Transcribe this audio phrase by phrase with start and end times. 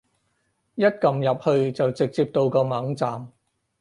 [0.73, 3.31] 一撳入去就直接到個網站